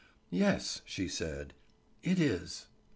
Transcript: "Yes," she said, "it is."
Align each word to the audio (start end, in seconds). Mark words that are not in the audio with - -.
"Yes," 0.31 0.81
she 0.83 1.07
said, 1.07 1.53
"it 2.01 2.19
is." 2.19 2.65